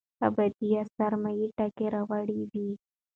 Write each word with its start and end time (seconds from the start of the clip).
ابدي 0.27 0.67
يا 0.75 0.83
سرمدي 0.97 1.47
ټکي 1.57 1.87
راوړي 1.93 2.39
وے 2.53 2.67